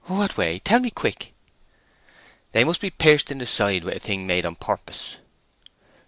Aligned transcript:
"What 0.05 0.35
way? 0.35 0.57
Tell 0.57 0.79
me 0.79 0.89
quick!" 0.89 1.31
"They 2.53 2.63
must 2.63 2.81
be 2.81 2.89
pierced 2.89 3.29
in 3.29 3.37
the 3.37 3.45
side 3.45 3.83
with 3.83 3.97
a 3.97 3.99
thing 3.99 4.25
made 4.25 4.47
on 4.47 4.55
purpose." 4.55 5.17